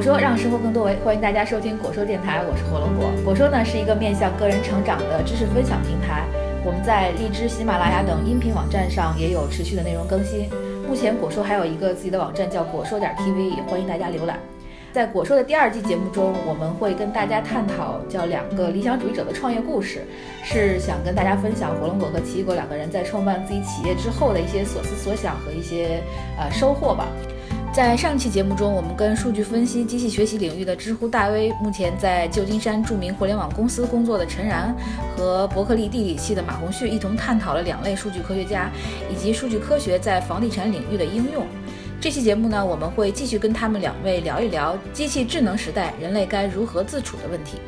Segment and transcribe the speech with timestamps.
[0.00, 3.12] 果说让生活更多维，欢迎大家收听果说电台，我是火龙果。
[3.22, 6.24] 果说呢是一个面向个人成长的知识分享平台，
[6.64, 10.48] 我们在荔枝、喜马拉雅等音频网站上也有持续的内容更新。
[10.88, 14.40] 目前果说还有一个自己的网站叫果说点 TV，也欢迎大家浏览。
[14.90, 20.06] 在果说的第二季节目中，我们会跟大家探讨叫两个理想主义者的创业故事，
[20.42, 26.00] 是想跟大家分享火龙果和奇异果两个人在创办自己企业之后的一些所思所想和一些
[26.38, 27.06] 呃收获吧。
[27.72, 34.74] 在上期节目中，我们跟数据分析、机器学习领域的知乎大 V，目前在旧金山著名互联网公司工作的陈然，
[35.16, 38.68] 和伯克利地理系的马红旭一同探讨了两类数据科学家
[39.08, 41.46] 以及数据科学在房地产领域的应用。
[42.00, 47.58] 这期节目呢，我们会继续跟他们两位聊一聊机器智能时代人类该如何自处的问题。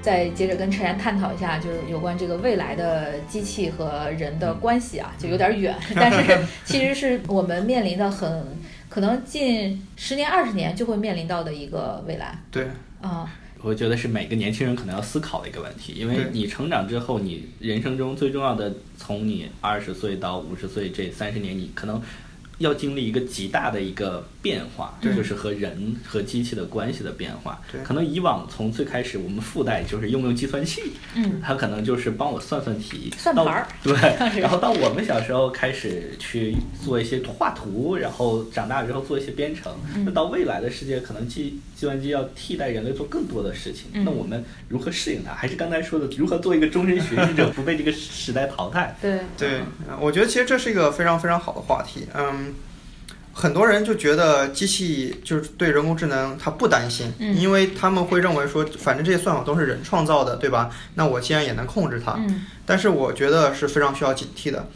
[0.00, 8.46] 再接着跟陈然探讨一下，就是有关这个未来的机器和人的关系啊，就有点远，但是其实是我们面临的很
[8.88, 12.38] 可能近十年、二十年就会面临到的一个未来。
[12.50, 12.68] 对，
[13.00, 13.30] 啊，
[13.62, 22.00] 我觉得是每个年轻人可能要思考的一个问题，因为你成长之后，你人生中最重要的，从你二十岁到五十岁这三十年，你可能。
[22.58, 27.60] 要经历一个极大的一个变化，就是和人和机器的关系的变化。
[27.84, 30.82] 可能以往从最开始我们附带就是用用计算器，
[31.14, 33.94] 嗯，它可能就是帮我算算题，算盘儿， 对。
[34.40, 39.72] 然后到我们小时候开始去做一些画图，然后长大之后做一些编程。
[40.04, 44.04] 那到未来的世界，可能计计算机要替代人类做更多的事情。
[44.04, 45.32] 那我们如何适应它？
[45.32, 48.96] 还是刚才说的，如何做一个终身学习者，不被这个时代淘汰？
[49.00, 49.60] 对对，
[50.00, 52.47] 我觉得其实这是一个非常非常好的话题，嗯。
[53.38, 60.68] 很多人就觉得机器就是对人工智能，他不担心，因为他们会认为说，反正这些算法都是人创造的，对吧？
[60.94, 62.18] 那我既然也能控制它，
[62.66, 64.68] 但是我觉得是非常需要警惕的，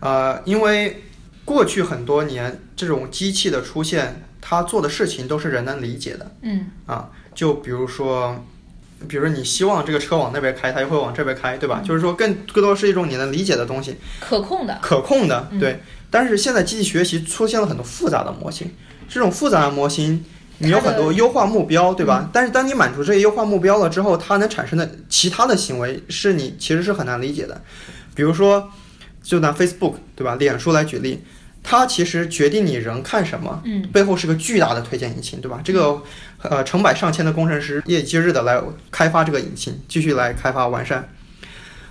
[0.00, 1.04] 呃，因为
[1.44, 8.44] 过去很多年这种机器的出现，它做的事情都是人能理解的，嗯，啊，就比如说，
[9.06, 11.80] 比如说你希望这个车往那边开，它就会往这边开，对吧？
[11.86, 15.80] 就是说更更多是一种你能理解的东西，可控的，可控的，对。
[16.10, 18.70] 但是现在机器学习出现了很多复杂的模型，
[19.08, 20.24] 这种复杂的模型，
[20.58, 22.28] 你有很多优化目标，对吧？
[22.32, 27.60] 但是当你满足这些优化目标了之后，它能产生的其他的行为是你其实是很难理解的。
[28.14, 28.70] 比如说，
[29.22, 31.22] 就拿 Facebook 对吧，脸书来举例，
[31.62, 35.60] 它其实决定你人看什么，嗯，背后是个巨大的推荐引擎，对吧？
[35.62, 36.02] 这个
[36.42, 41.08] 呃成百上千的工程师夜以继日的来开发这个引擎，继续来开发完善。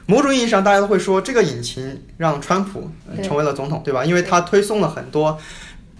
[0.07, 2.89] 某种意义上，大家都会说这个引擎让川普
[3.23, 4.03] 成为了总统，对吧？
[4.03, 5.37] 因为他推送了很多，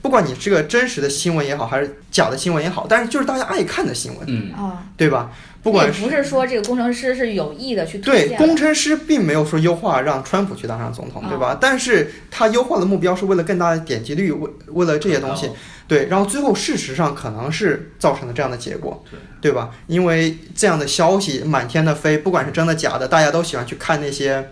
[0.01, 5.31] 不管你是个真实的新闻也好，还是假的新闻也好，但是就是大家爱看的新闻，嗯啊，对吧？
[5.67, 11.57] 不管不是说这个工程师是有意的去对工程师并没有说优化让川普去当上总统，对吧？
[11.59, 15.49] 但是他优化的目标是为了更大的点击率，为为了这些东西。
[15.85, 19.03] 对，然后最后事实上可能是造成了这样的结果，
[19.41, 19.71] 对吧？
[19.87, 24.49] 因为这样的消息满天的飞，不管是真的假的，大家都喜欢去看那些，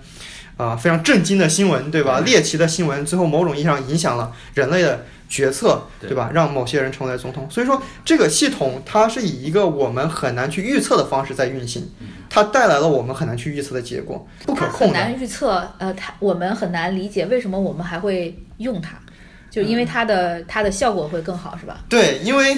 [0.58, 2.22] 啊，非常震惊的新闻，对吧？
[2.22, 6.30] 猎奇的新闻，最后某种意义上影响了人类的决策，对吧？
[6.34, 7.48] 让某些人成为总统。
[7.50, 11.90] 所以说，这个系统它是以一个我们很难去预测的方式在运行，
[12.30, 18.98] 它带来了我们很难去预测的结果，不可控很难预测，呃，它我们很难理解为什么我们还会用它。
[19.52, 21.78] 就因为它的它的效果会更好，是吧？
[21.88, 22.58] 对，因为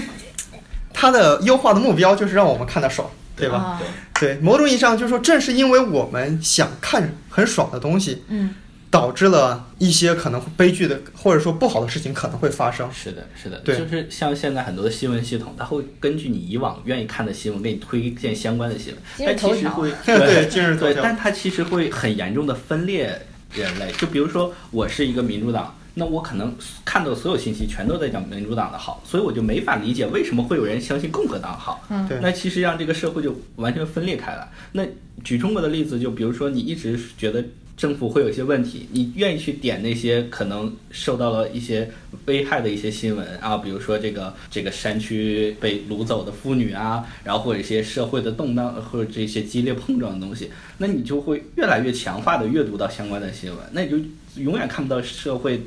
[0.94, 3.80] 它的优化的目标就是让我们看得爽，对吧？
[4.20, 8.56] 对，某种意义上就是说，正是因为我们想看很爽的东西，嗯，
[8.90, 12.90] 导致了一些可能悲剧的或者说不好的事情可能会发生。
[12.92, 19.02] 是的，是的，对，就是像现在很多的新闻系统，它会根据你以往愿意看的新闻，给你推荐相关的新闻。
[19.20, 23.92] 但其实会 对今日头条，但它其实会很严重的分裂人类。
[23.98, 25.76] 就比如说，我是一个民主党。
[26.00, 31.84] 那我可能看到所有信息全都在讲民主党的好，所以我就没法理解为什么会有人相信共和党好。
[31.90, 32.20] 嗯，对。
[32.22, 34.48] 那其实让这个社会就完全分裂开了。
[34.72, 34.86] 那
[35.24, 37.44] 举中国的例子，就比如说你一直觉得
[37.76, 41.90] 政府会有一些问题，你愿意去点那些可能受到了一些
[42.28, 53.98] 危害的一些新闻啊，比如说这个这个山区被掳走的妇女啊，然后或者一些社会的动荡或者这些激烈碰撞的东西，那你就会越来越强化的阅读到相关的新闻，那你就
[54.42, 55.60] 永远看不到社会。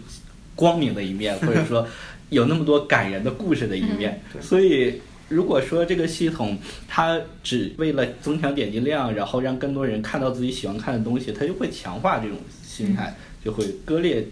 [0.60, 1.86] 光明的一面，或者 说
[2.28, 14.22] 有那么多感人的故事的一面，所以如果说这个系统它只为了增强点击量，然后让更多人看到自己喜欢看的东西，它就会强化这种心态，就会割裂，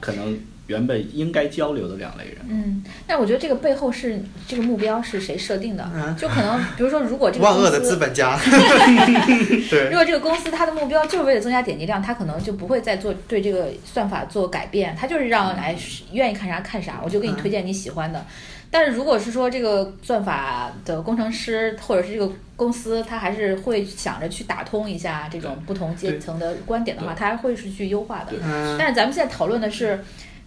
[0.00, 0.38] 可能。
[0.66, 2.36] 原本应该交流的两类人。
[2.48, 6.16] 嗯，但我觉得这个背后是这个目标是谁设定的？
[6.18, 8.38] 就可能比如说，如果这个万恶的资本家，
[9.70, 15.76] 对，如果这个公司它的目标就是为了增加点击量，它可能就不会再做对这个算法做改变，它就是让来
[16.12, 18.24] 愿意看啥看啥，我就给你推荐你喜欢的。
[18.70, 28.32] 但是如果是说这个算法的工程师或者是这个公司，他还是会想着去打通一下这种不同阶层的观点的话，他还会是去优化的。
[28.42, 30.02] 嗯，但是咱们现在讨论的是。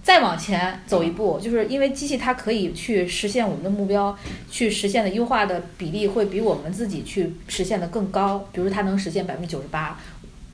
[0.07, 4.17] 再往前走一步，就是因为机器它可以去实现我们的目标，
[4.49, 8.47] 去实现的优化的比例会比我们自己去实现的更高。
[8.53, 9.99] 比如它能实现百分之九十八，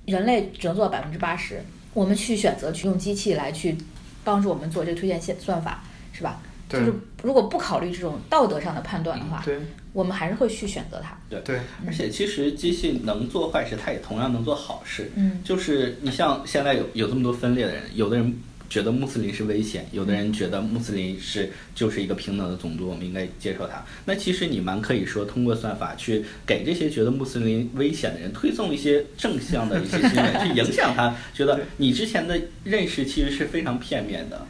[0.05, 1.61] 人类只能做到百分之八十。
[1.93, 3.77] 我们去选择去用机器来去
[4.23, 6.41] 帮助我们做这个推荐线算法，是吧？
[6.67, 6.91] 就是
[7.21, 9.59] 如果不考虑这种道德上的判断的话，对
[9.91, 11.15] 我们还是会去选择它。
[11.41, 15.11] 对，而且其实机器能做坏事，它也同样能做好事。
[15.15, 18.35] 嗯就是你像现在有有这么多分裂的人，有的人
[18.69, 23.83] 觉得穆斯林是危险，有的人觉得穆斯林是就是一个平等的种族，我们应该接受它。
[24.05, 34.45] 那其实你蛮可以说通过算法去给这些觉得穆斯林危险的人推送一些正向的一些新闻， 去影响他，觉得你之前的认识其实是非常片面的。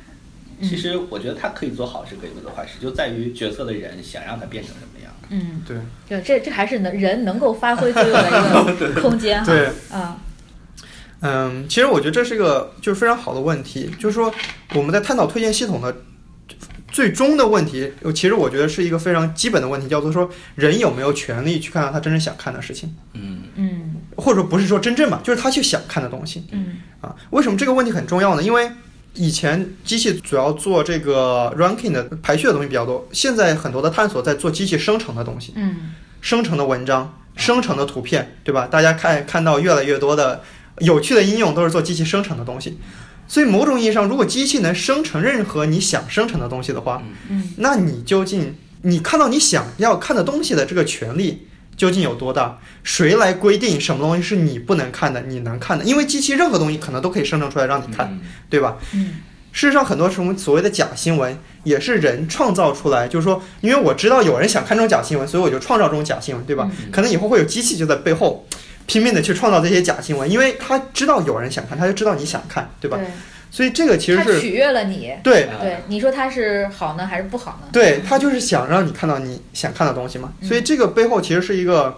[0.62, 5.12] 其实我觉得他可以做好事，可以做坏事，就在于决策的人想让他变成什么样。
[5.30, 5.78] 嗯，对
[6.08, 9.46] 对，这这还是能人能够发挥作用的一个 空间哈。
[9.46, 10.22] 对，啊，
[11.24, 14.32] 嗯，其实我觉得这是一个就是非常好的问题，就是说
[14.76, 15.96] 我们在探讨推荐系统的
[16.92, 27.16] 最终的问题，呃其实我觉得是一个非常基本的问题，叫做说人有没有权利去看到他真正想看的事情，嗯嗯或者说不是说真正吧，就是他去想看的东西嗯啊。
[27.32, 28.44] 为什么这个问题很重要呢？
[28.44, 28.70] 因为
[29.14, 35.54] 以前机器主要做这个 ranking 的排序的东西比较多，现在很多的探索在做机器生成的东西。
[35.56, 38.66] 嗯生成的文章、生成的图片，对吧？
[38.66, 40.42] 大家看看到越来越多的
[40.80, 42.78] 有趣的应用都是做机器生成的东西。
[43.28, 51.48] 所以某种意义上，如果机器能生成任何你想生成的东西的话，嗯那你究竟你看到你想要看的东西的这个权利
[51.78, 52.60] 究竟有多大？
[52.84, 55.86] 谁来规定什么东西是你不能看的，你能看的？
[55.86, 58.78] 因为机器任何东西可能都可以生成出来让你看，嗯对吧？
[58.94, 59.16] 嗯
[59.54, 66.70] 事实上，很多什么所谓的假新闻也是人创造出来，就是说，因为我知道有人想看这种假新闻，所以我就创造这种假新闻，对吧？
[66.72, 68.46] 嗯可能以后会有机器就在背后
[68.86, 72.98] 拼命的去创造这些假新闻，因为他知道有人想看，他就知道你想看，对吧？
[72.98, 73.08] 对，
[73.50, 75.14] 所以这个其实是它取悦了你。
[75.24, 77.68] 对啊对，你说他是好呢还是不好呢？
[77.72, 80.34] 对，他就是想让你看到你想看的东西嘛。
[80.42, 81.98] 嗯所以这个背后其实是一个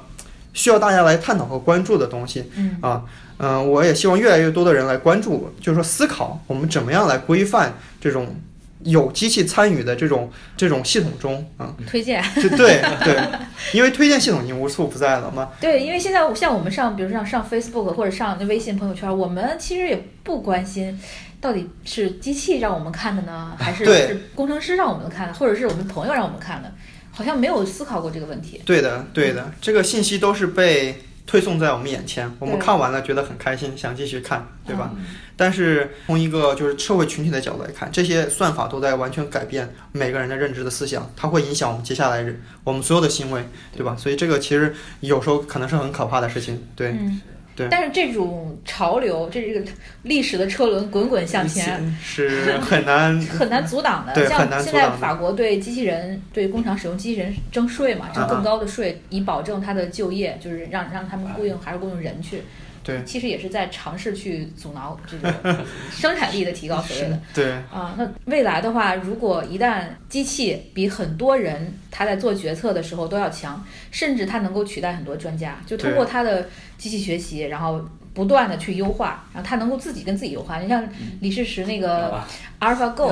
[0.53, 2.49] 需要大家来探讨和关注的东西。
[2.55, 3.03] 嗯啊，
[3.37, 8.35] 嗯、我也希望越来越多的人来关注，就是说思考我们怎么样来规范这种
[8.85, 12.23] 有机器参与的这种这种系统中啊，推荐。
[12.35, 13.19] 就对对，
[13.73, 15.51] 因为推荐系统已经无处不在了嘛。
[15.59, 20.97] 对，因为现在像我们上，比如像上 Facebook 或者上微信朋友圈，我们其实也不关心
[21.41, 26.71] 到底是机器让我们看的呢， 还是是工程师让我们看的，或者是我们朋友让我们看的，
[27.11, 28.61] 好像没有思考过这个问题。
[28.65, 34.91] 对的，对的，这个信息都是被推送在我们眼前，我们看完了觉得很开心，想继续看，对吧？
[34.95, 35.03] 嗯
[35.37, 43.45] 但是从一个就是社会群体的角度来看，这些算法都在完全改变每个人的认知的思想，它会影响我们接下来人我们所有的行为，
[43.75, 43.97] 对吧？
[43.97, 46.91] 所以这个其实有时候可能是很可怕的事情，对。
[46.91, 47.21] 嗯，
[47.55, 49.65] 对但是这种潮流，这这个
[50.03, 54.27] 历史的车轮滚滚向前，是很难， 很难阻挡的。
[54.27, 62.41] 像现在法国对机器人、对工厂使用机器人征税嘛，征啊更高的税，以保证它的就业，就是让让他们雇佣还是雇佣人去。
[62.85, 63.03] 对。
[63.03, 67.19] 其实也是在尝试去阻挠这个 生产力的提高，所谓的。
[67.33, 67.51] 对。
[67.71, 77.83] 啊，那未来的话，如果一旦机器比很多人他在做决策的时候都要强，甚至它能够取代很多专家，就通过它的机器学习，然后
[78.15, 80.57] 不断的去优化，然后它能够自己跟自己优化。
[80.59, 80.87] 你像
[81.19, 82.27] 李世石那个啊
[82.61, 83.11] AlphaGo，、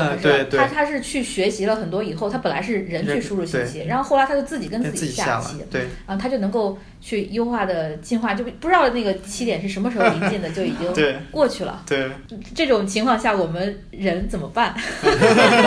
[0.50, 10.90] 他他是去学习了很多以后，他本来是人去输入信息，然后后来他就自己跟跟自自己下了棋，，对啊，他就能够去优化的进化，就不知道那个起点是什么时候临近的，就已经
[11.30, 11.84] 过去了。
[11.86, 12.10] 对
[12.56, 14.74] 这种情况下，我们人怎么办？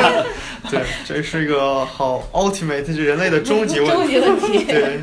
[0.70, 4.14] 对，这是一个好 ultimate，这是人类的终极问终题。
[4.14, 4.64] 极问题。
[4.64, 5.00] 对，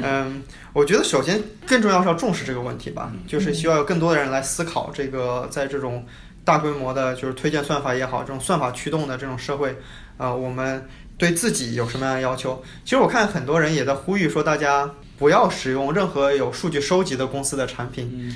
[0.00, 0.42] 嗯，
[0.72, 6.06] 我觉得首先更重要是要重视这个问题吧，就是需要有更多的人来思考这个在这种
[6.44, 9.76] 大规模的，就是推荐算法也好，这种算法驱动的这种社会，
[10.16, 10.88] 呃，我们
[11.18, 12.62] 对自己有什么样的要求？
[12.84, 18.34] 其实我看很多人也在呼吁说，大家不要使用任何有数据收集的公司的产品。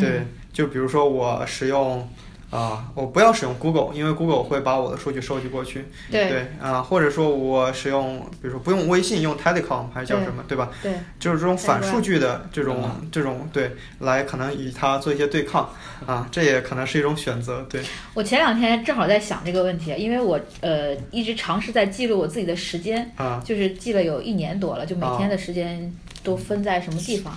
[0.00, 2.08] 对，就比如说我使用。
[2.50, 5.84] 啊，我不要使用 Google，因为 Google 会把我的数据收集过去。
[6.10, 10.70] 对对啊，或者说我使用，比如说不用微信，用 Telecom 还是叫什么，对吧？
[10.82, 15.68] 对就是这种反数据的这种嗯这种对，来可能与它做一些对抗
[16.06, 17.66] 啊，这也可能是一种选择。
[17.68, 17.82] 对，
[18.14, 27.36] 我前两天正好在想这个问题，因为我呃一直尝试在记录我自己的时间，啊就是记了有一年多了，就每天的时间都分在什么地方。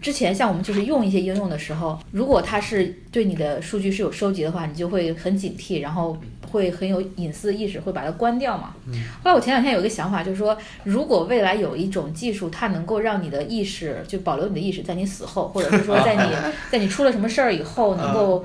[0.00, 6.16] 之前像我们就是用一些应用的时候，如果它是对你的数据是有收集的话，你就会很警惕，然后
[6.50, 8.74] 会很有隐私意识，会把它关掉嘛。
[9.22, 16.22] 后来我前两天有一个想法，就是说，如果未来有一种技术，它能够让你的意识就保留你的意识，在你死后，或者是说在你
[16.70, 18.44] 在你出了什么事儿以后，能够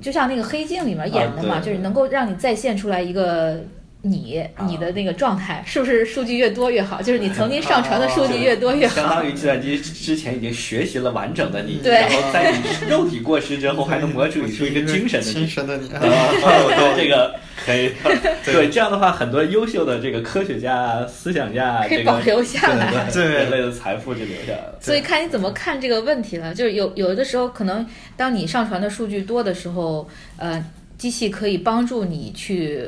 [0.00, 3.62] 就像那个黑镜里面演的嘛，啊就是能够让你再现出来一个。
[4.08, 7.02] 你你的那个状态是不是数据越多越好？
[7.02, 8.94] 就是你曾经上传的数据越多越好。
[8.94, 15.46] 相当于计算机之前已经学习了完整的你，然后在你肉体过时之后，还能模拟出一个精神的精你。
[15.46, 15.88] 神的你。
[15.96, 17.34] 哦，对这个
[17.64, 17.90] 可以，
[18.44, 24.78] 对这样的话，很多优秀的这个科学家、思想家，这个可以保留下来对人类的财富就留下来了。
[24.80, 26.54] 所以看你怎么看这个问题了。
[26.54, 27.86] 就是有有的时候，可能
[28.16, 30.64] 当你上传的数据多的时候，呃，
[30.96, 32.84] 机器可以帮助你去，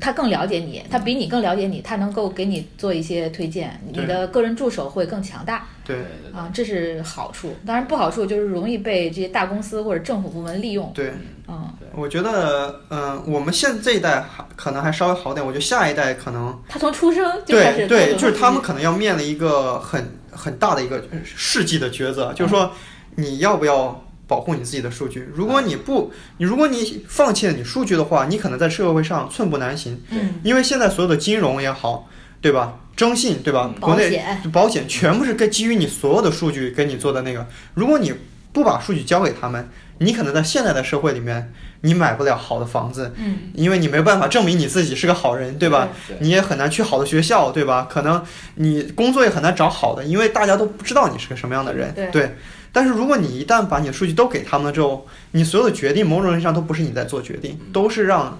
[0.00, 5.66] 它更了解你，他比你更了解你，他能够给你做一些推荐，你的个人助手会更强大。
[5.84, 5.98] 对。
[6.32, 7.54] 啊，这是好处。
[7.64, 10.90] 当然不好处就是容易被这些大公司或者政府部门利用。
[10.94, 11.12] 对，
[11.46, 22.72] 嗯，我觉得，嗯、我们现这一代还可能还稍微好点，我觉得下一代可能他从出生就开始对对，就是他们可能要面临一个很很大的一个世纪的抉择，就是说
[23.14, 25.28] 你要不要保护你自己的数据？
[25.34, 32.08] 如果你不，你如果你放弃了你数据的话，你可能在社会上寸步难行，嗯，因为现在所有的金融也好，
[32.40, 32.78] 对吧？
[32.96, 33.74] 征信对吧？
[33.80, 37.46] 国内保险保险全部是跟基于你所有的数据给你做的那个。
[37.74, 38.14] 如果你
[38.52, 45.88] 不把数据交给他们，你可能在现在的社会里面，你买不了好的房子，嗯，因为你没有办法证明你自己是个好人，对吧？
[46.06, 47.88] 对你也很难去好的学校，对吧？
[47.90, 52.36] 可能你工作也很难找好的，因为大家都不知道你是个什么样的人，对
[52.74, 58.38] 但是如果你一旦把你的数据都给他们了之后，你所有的决定某种意义上都不是你在做决定，都是让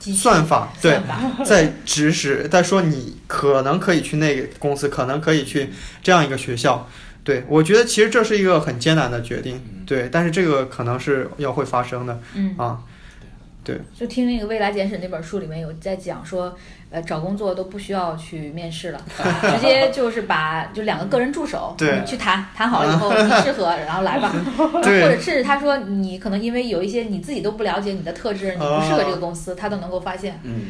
[0.00, 0.98] 算法对
[1.44, 5.68] 在指使，在说你可能可以去那个公司，可能可以去
[6.02, 6.88] 这样一个学校。
[7.22, 12.54] 对我觉得其实这是一个很艰难的决定，对，但是这个可能是要会发生的嗯。
[12.56, 12.80] 啊。
[13.98, 16.56] 就听那个《未来简史》那本书里面有在讲说，
[16.90, 19.00] 呃，找工作都不需要去面试了，
[19.52, 24.32] 直接就是把就两个个人助手，对去谈谈好了以后你适合，然后来吧。
[24.82, 30.38] 对或者甚至他说你可能因为有一些你自己都不了解你的特质，你不适合这个公司，他都能够发现。
[30.44, 30.66] 嗯，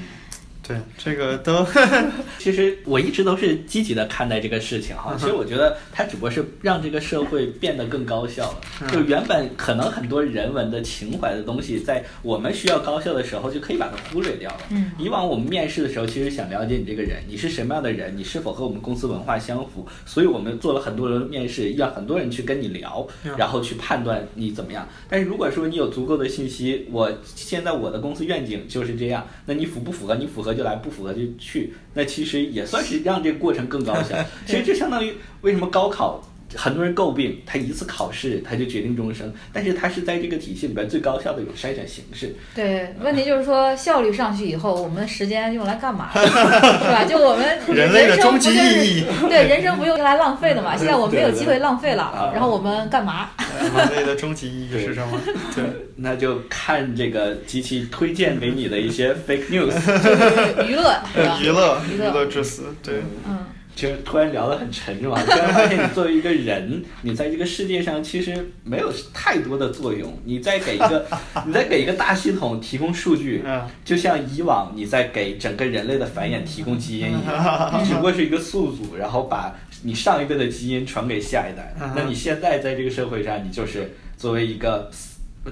[0.66, 1.64] 对，这个都
[2.38, 5.14] 其实我一直都是积极的看待这个事情哈。
[5.18, 8.88] 其实我觉得它只不过是让这个社会变得更高效了。
[8.88, 14.60] 就原本可能很多人文的情怀的东西，在我们需要高效的时候就可以把它忽略掉了。
[14.70, 23.06] 嗯，以往我们面试的时候，其实想了解你这个人，你是什么样的人，你是否和我们公司文化相符，所以我们做了很多的面试，让很多人去跟你聊，
[23.36, 24.88] 然后去判断你怎么样。
[25.08, 30.16] 但是如果说你有足够的信息，我现在我的公司愿景就是这样，那你符不符合？
[30.16, 31.74] 你符合就来，不符合就去。
[31.94, 34.16] 那其实也算是让这个过程更高效。
[34.46, 36.22] 其实就相当于为什么高考？
[36.54, 42.34] 很多人诟病他一次考试他就决定终生，但是他是在这个体系里边最高效的一种筛选形式。
[42.54, 46.10] 对，问题就是说效率上去以后，我们时间用来干嘛？
[46.14, 47.04] 是吧？
[47.04, 50.76] 就我们人类的生终极意义，对人生不用用来浪费的嘛？
[50.76, 53.30] 现在我们没有机会浪费啊了，然后我们干嘛？
[53.74, 55.18] 人类的终极意义是什么？
[55.54, 55.64] 对，
[55.96, 59.72] 那就看这个机器推荐给你的一些 fake news。
[60.68, 61.00] 娱乐，
[61.40, 62.96] 娱乐娱乐至死，对。
[63.26, 63.38] 嗯，
[63.76, 65.22] 就是突然聊得很沉重啊！
[65.28, 70.18] 突然发现你作为一个人，你在这个世界上其实没有太多的作用。
[70.24, 71.06] 你在给一个，
[71.46, 81.92] 你在给一个大系统提供数据，嗯就像以往你在给整个人类的繁衍提供基因一样，你只不过是一个宿主，然后把你上一辈的基因传给下一代嗯。
[81.94, 84.90] 那你现在在这个社会上，你就是作为一个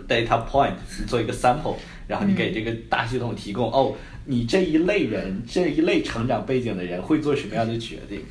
[0.00, 8.24] data point，你做一个 sample，然后你给这个大系统提供哦，你这一类人，这一类成长背景的人会做什么样的决定？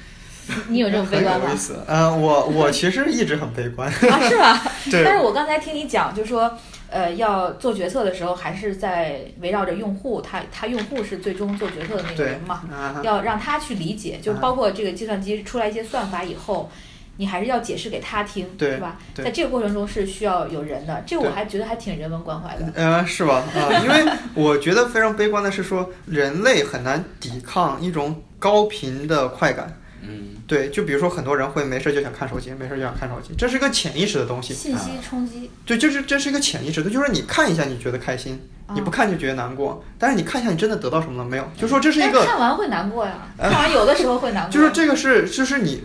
[0.67, 1.57] 你有这种悲观吗。
[1.87, 3.87] 嗯，我我其实一直很悲观。
[4.11, 4.61] 啊，是吧？
[4.91, 6.51] 对但是我刚才听你讲，就说，
[6.89, 16.69] 呃，要做决策的时候，还是在围绕着用户，他他用户是最终做决策的那个人嘛，啊要让他去理解，就啊包括这个计算机出来一些算法以后。
[17.17, 18.97] 你还是要解释给他听，对是吧？
[19.13, 22.71] 在这个过程中是需要有人的，这个我还觉得还挺人文关怀的。
[22.75, 23.43] 呃，是吧？
[23.55, 29.79] 啊、因为我觉得非常悲观的是说，人类很难抵抗一种高频的快感。
[30.05, 34.53] 嗯，对，就比如说很多人会没事就想看手机，没事就想看手机，这是一个潜意识的东西。
[34.53, 38.37] 信息冲击，对，就是这是一个潜意识的，就是你看一下你觉得开心，
[38.75, 39.81] 你不看就觉得难过。
[39.97, 41.47] 但是你看一下你真的得到什么了没有？
[41.55, 44.51] 就说这是一个看完会难过呀， 看完有的时候会难过。
[44.51, 45.81] 就是这个是就是你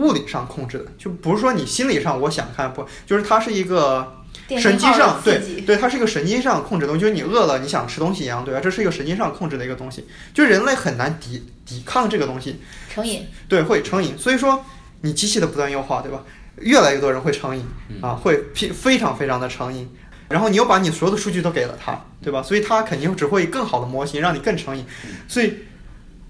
[0.00, 4.16] 物理上控制的，就不是说你心理上我想看不，就是它是一个
[4.58, 8.60] 神经上对对，它是一个神经上控制的东西，就是你饿了你想吃东西一样，对吧？
[8.60, 12.60] 这是一个神经上控制的一个东西，就人类很难抵抵抗这个东西，
[12.92, 13.26] 成瘾。
[13.48, 14.16] 对，会成瘾。
[14.18, 14.64] 所以说
[15.02, 16.22] 你机器的不断优化，对吧？
[16.58, 17.64] 越来越多人会成瘾
[18.00, 19.88] 啊，会非非常非常的成瘾。
[20.28, 22.42] 然后你又把你所有的数据都给了他，对吧？
[22.42, 24.84] 所以他肯定只会更好的模型让你更成瘾。
[25.26, 25.54] 所以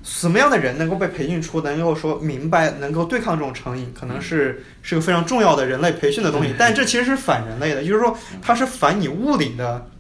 [0.03, 6.55] 什么样的人能够被培训出，能够说明白，能够对抗这种成瘾，可能是是个非常重要的人类培训的东西。
[6.59, 9.91] 但这其实是反人类的，就是说它是反你物理的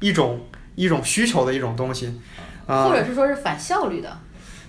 [0.00, 2.20] 一种一种需求的一种东西，
[2.66, 4.18] 啊，或者是说是反效率的，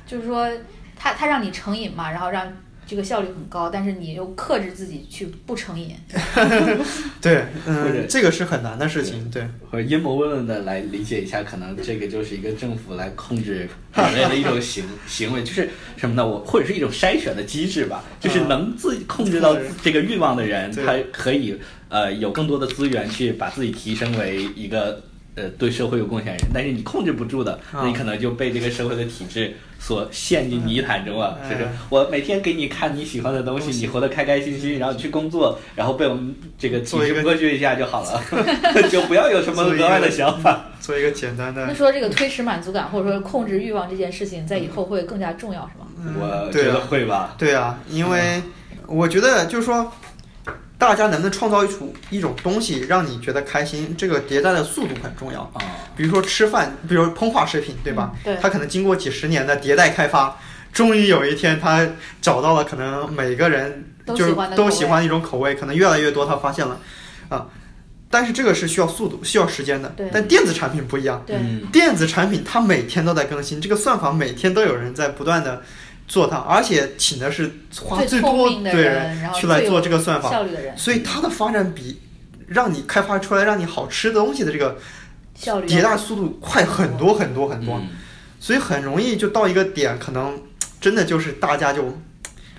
[0.05, 0.48] 就是说
[0.95, 2.51] 它它让你成瘾嘛，然后让。
[2.89, 5.96] 这个效率很高，但是你又克制自己去不成瘾。
[7.22, 9.29] 对，嗯，这个是很难的事情。
[9.29, 16.27] 对，或者阴谋论的来理解一下，可能这个就是一个政府来控制人类的一种行 行为，就是什么呢？
[16.27, 21.55] 我或者是一种筛选的机制吧，就是能自己控制到这个欲望的人，他可以
[21.89, 25.03] 呃有更多的资源去把自己提升为一个。
[25.39, 31.39] 呃，对社会有贡献人，但是你控制不住的，那你可能就被这个社会的体制所陷进泥潭中了。
[31.50, 38.22] 就是我每天给你看你喜欢的东西，你活得开开心心，然后去工作，然后被我们这个体制剥削一下就好了，
[38.91, 40.65] 就不要有什么额外的想法。
[40.81, 41.65] 做一个简单的。
[41.67, 45.88] 那说这个推迟满足感或者说控制欲望这件事情，在以后会更加重要，是吗？
[46.19, 47.36] 我觉得会吧。
[47.38, 48.41] 对啊，因为
[48.88, 49.89] 我觉得就是说。
[50.79, 53.93] 大家能不能创造一出一种东西让你觉得开心？
[53.98, 55.59] 这个迭代的速度很重要啊。
[55.93, 58.13] 比如说吃饭，比如膨化食品，对吧？
[58.24, 58.38] 对。
[58.41, 60.39] 它可能经过几十年的迭代开发，
[60.71, 61.86] 终于有一天它
[62.21, 66.79] 找到了可能每个人就是都喜欢的一种口味，可能越来越多，他发现了
[67.27, 67.45] 啊。
[68.09, 69.89] 但是这个是需要速度、需要时间的。
[69.98, 70.09] 对。
[70.13, 71.21] 但电子产品不一样。
[71.27, 71.38] 对。
[71.74, 75.62] 电子产品它每天都在更新，这个算法每天都有人在不断的。
[76.09, 77.49] 做它，而且请的是
[77.81, 82.01] 花最多的人去来做这个算法，效率的人，所以它的发展比
[82.47, 84.77] 让你开发出来让你好吃的东西的这个
[85.35, 87.79] 效率迭代速度快很多很多很多，
[88.39, 90.41] 所以很容易就到一个点，可能
[90.81, 91.97] 真的就是大家就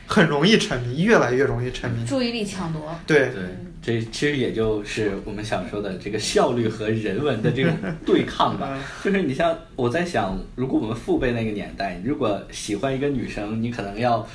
[0.07, 3.31] 很容易沉迷，越来越容易沉迷，注意力抢夺，对。
[3.31, 3.70] 对。
[3.83, 7.73] 这其实也就是我们想说的这个效率和人文的这种
[8.05, 8.79] 对抗吧。
[9.03, 14.27] 就是你像我在想，如果我们父辈那个年代，如果喜欢一个女生，你可能要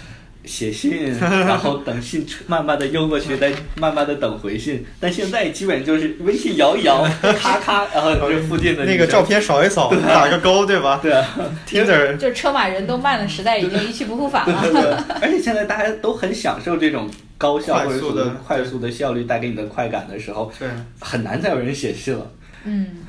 [0.45, 4.83] 写信， 然后等信慢慢的邮过去，再慢慢的等回信。
[4.99, 7.03] 但现在基本就是微信摇一摇，
[7.37, 10.99] 咔咔，然后这附近的那个照片扫一扫，打个勾，对吧？
[11.03, 11.23] 对啊，
[11.67, 15.05] 听着就是车马人都慢的时代已经一去不复返了。
[15.21, 17.07] 而且现在大家都很享受这种。
[17.37, 18.13] 高效或者说
[18.45, 20.69] 快速的效率带给你的快感的时候，对，
[20.99, 22.31] 很难再有人写信了。
[22.63, 23.03] 嗯，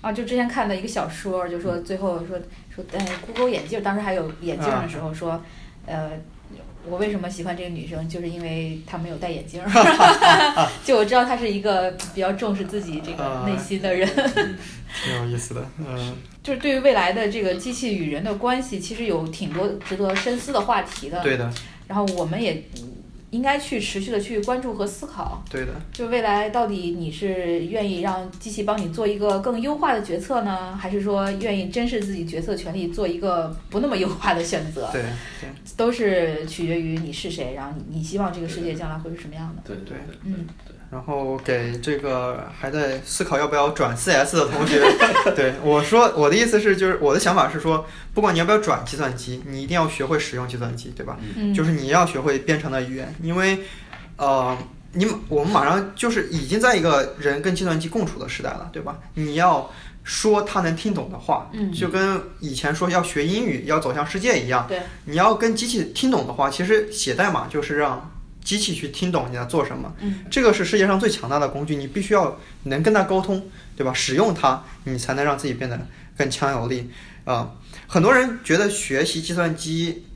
[0.00, 2.38] 啊，就之前看的一个小说，就说最后说
[2.74, 5.40] 说，哎，Google 眼镜，当时还有眼镜的时候说，
[5.86, 6.10] 呃，
[6.84, 9.62] 我为什么喜欢这个女生，就是因为她没有戴眼镜。
[10.84, 14.08] 就我知道她是一个比较重视自己这个内心的人。
[15.04, 16.16] 挺有意思的，嗯。
[16.42, 21.20] 就是对于未来的这个机器与人的关系，其实有挺多值得深思的话题的。
[21.22, 21.48] 对的。
[21.86, 22.62] 然后我们也。
[23.30, 25.72] 应该去持续的去关注和思考，对的。
[25.92, 34.88] 就未来到底你是愿意让机器帮你做一个更优化的决策呢，还是说愿意珍视自己决策权利，做一个不那么优化的选择？
[34.92, 35.02] 对，
[35.76, 39.62] 都是取决于你是谁，然后你希望这个世界将来会是什么样的？
[39.64, 40.46] 对对，嗯。
[40.90, 44.80] 然后给这个还在思考要不要转 CS 的同学，
[45.36, 51.18] 对我说，我的意思是，就是我的想法是说，不管你要不要转计算机，你一定要学会使用计算机，对吧？
[51.36, 51.52] 嗯。
[51.52, 53.58] 就是你要学会编程的语言，因为，
[54.16, 54.56] 呃，
[54.92, 58.98] 你我们马上就是已经在一个人跟计算机共处的时代了，对吧？
[59.12, 59.70] 你要
[60.04, 68.10] 说他能听懂的话，嗯，就跟以前说要学英语要走向世界一样，对，你要跟机器听懂的话，其实写代码就是让。
[68.48, 73.92] 机器去听懂你在做什么，嗯，这个是世界上最强大的工具，你必须要能跟它沟通，对吧？
[73.92, 75.78] 使用它，你才能让自己变得
[76.16, 76.90] 更强有力
[77.26, 77.52] 啊！
[77.86, 80.06] 很多人觉得学习计算机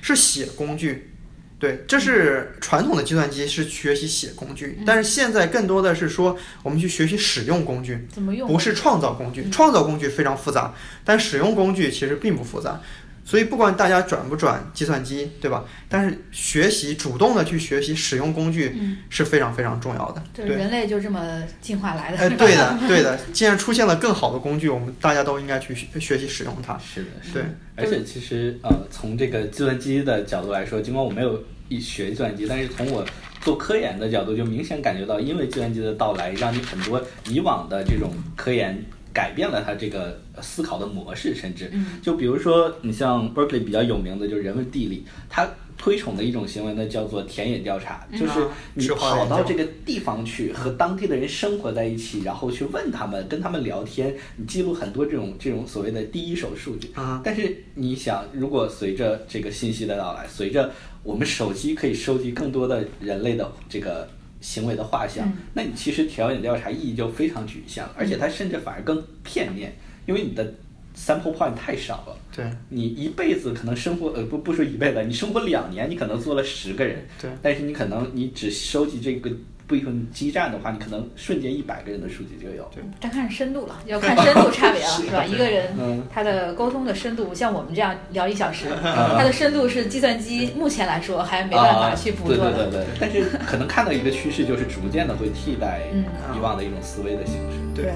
[0.00, 1.12] 是写工具，
[1.60, 8.48] 对，这是传统的计算机是学习写工具，但是现在更多的是说我们去学习使用工具，怎么用？
[8.52, 12.80] 不是创造工具，创造工具非常复杂，但使用工具其实并不复杂。
[13.26, 15.64] 所以不管大家转不转计算机，对吧？
[15.88, 18.72] 但是学习主动的去学习使用工具
[19.10, 20.22] 是非常非常重要的。
[20.32, 22.18] 对，人类就这么进化来的。
[22.18, 23.18] 哎，对的，对的。
[23.32, 26.78] 既然出现了更好的工具，我们大家都应该去学习使用它。
[26.78, 27.42] 是的，对。
[27.74, 33.04] 而且其实呃，从这个计算机的角度来说，尽管我没有一学计算机，但是从我
[33.40, 38.80] 做科研的角度，就明显感觉到，因为计算机的到来，让你很多以往的这种科研。
[39.16, 45.48] 改变了他这个思考的模式，甚至就比如说，你像 Berkeley 比较有名的就是人文地理，他
[45.78, 56.90] 推崇的一种行为呢，叫做田野调查，就是你跑到这个地方去和当地的人生活在一起，然后去问他们，跟他们聊天，你记录很多这种这种所谓的第一手数据。
[57.24, 60.70] 但是你想，如果随着这个信息的到来，随着
[61.02, 64.06] 我们手机可以收集更多的人类的这个
[64.40, 65.32] 行为的画像，嗯。
[65.54, 69.74] 那你其实田野调查意义就非常局限了，而且它甚至反而更片面，
[70.06, 70.54] 因为你的
[70.96, 72.16] sample point 太少了。
[72.34, 72.44] 对。
[72.68, 77.30] 你一辈子可能生活呃不不说一辈子，你生活两年，你可能做了十个人，对。
[77.42, 79.30] 但是你可能你只收集这个
[79.66, 82.68] 部分基站的话，你可能瞬间一百个人的数据就有。
[82.74, 85.24] 对这看深度了，要看深度差别 了，是是吧？
[85.24, 92.50] 一个人嗯他的沟通的深度，像我们这样聊一小时，他的深度是计算机目前来说还没办法去捕捉的。
[92.50, 96.04] 啊对对对对，但是可能看到一个趋势，就是逐渐的会替代嗯
[96.36, 97.58] 以往的一种思维的形式。
[97.74, 97.92] 对对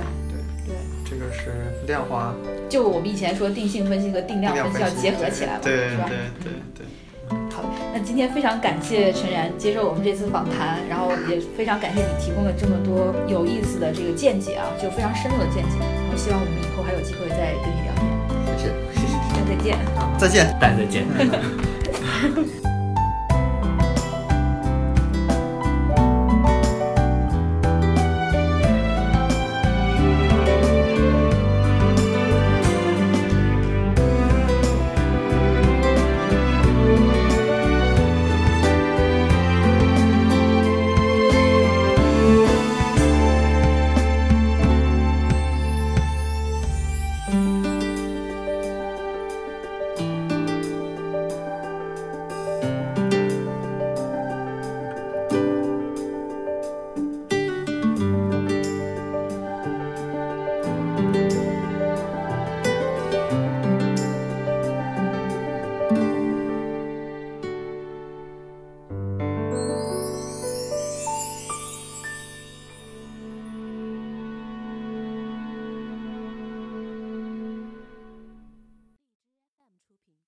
[0.66, 0.74] 对，
[1.08, 2.34] 这个是量化
[2.68, 6.04] 就我们以前说定性分析和定量分析要结合起来嘛，对是吧？
[6.08, 6.86] 对对对。
[7.90, 15.78] 好，那今天非常感谢陈然接受我们这次访谈，然后也非常感谢你提供了这么多有意思的这个见解啊，就非常深入的见解。
[15.80, 18.04] 然后希望我们以后还有机会再跟你聊天。
[18.58, 19.78] 谢谢，谢谢，那再见。
[20.18, 20.56] 再见。
[20.60, 21.04] 大家再见。